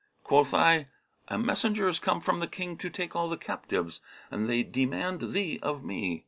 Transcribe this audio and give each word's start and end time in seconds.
Quoth 0.23 0.51
I, 0.51 0.87
'A 1.27 1.37
messenger 1.37 1.87
is 1.87 1.99
come 1.99 2.21
from 2.21 2.39
the 2.39 2.47
King 2.47 2.75
to 2.79 2.89
take 2.89 3.15
all 3.15 3.29
the 3.29 3.37
captives, 3.37 4.01
and 4.31 4.49
they 4.49 4.63
demand 4.63 5.33
thee 5.33 5.59
of 5.61 5.83
me.' 5.83 6.19